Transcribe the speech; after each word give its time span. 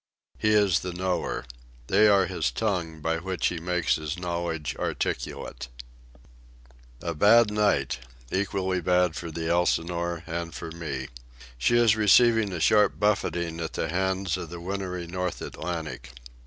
He 0.39 0.49
is 0.49 0.79
the 0.79 0.93
knower. 0.93 1.45
They 1.85 2.07
are 2.07 2.25
his 2.25 2.49
tongue, 2.49 3.01
by 3.01 3.17
which 3.17 3.49
he 3.49 3.59
makes 3.59 3.97
his 3.97 4.17
knowledge 4.17 4.75
articulate. 4.79 5.67
A 7.03 7.13
bad 7.13 7.51
night—equally 7.53 8.81
bad 8.81 9.15
for 9.15 9.29
the 9.29 9.47
Elsinore 9.47 10.23
and 10.25 10.55
for 10.55 10.71
me. 10.71 11.09
She 11.59 11.77
is 11.77 11.95
receiving 11.95 12.51
a 12.51 12.59
sharp 12.59 12.99
buffeting 12.99 13.59
at 13.59 13.73
the 13.73 13.89
hands 13.89 14.37
of 14.37 14.49
the 14.49 14.59
wintry 14.59 15.05
North 15.05 15.39
Atlantic. 15.39 16.09